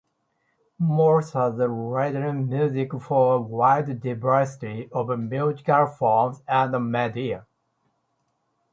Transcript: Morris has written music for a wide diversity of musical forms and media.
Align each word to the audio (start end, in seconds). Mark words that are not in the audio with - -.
Morris 0.79 1.33
has 1.33 1.53
written 1.59 2.49
music 2.49 2.91
for 2.99 3.35
a 3.35 3.39
wide 3.39 4.01
diversity 4.01 4.89
of 4.91 5.15
musical 5.19 5.85
forms 5.85 6.41
and 6.47 6.91
media. 6.91 7.45